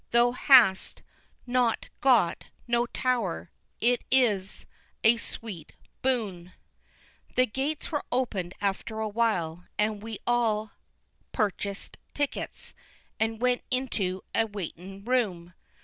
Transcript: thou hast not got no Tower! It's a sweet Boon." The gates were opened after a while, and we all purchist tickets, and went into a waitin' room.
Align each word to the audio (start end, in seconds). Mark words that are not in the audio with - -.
thou 0.09 0.31
hast 0.31 1.03
not 1.45 1.87
got 1.99 2.45
no 2.67 2.87
Tower! 2.87 3.51
It's 3.79 4.65
a 5.03 5.17
sweet 5.17 5.73
Boon." 6.01 6.53
The 7.35 7.45
gates 7.45 7.91
were 7.91 8.03
opened 8.11 8.55
after 8.59 8.99
a 8.99 9.07
while, 9.07 9.65
and 9.77 10.01
we 10.01 10.17
all 10.25 10.71
purchist 11.33 11.97
tickets, 12.15 12.73
and 13.19 13.39
went 13.43 13.61
into 13.69 14.23
a 14.33 14.47
waitin' 14.47 15.05
room. 15.05 15.53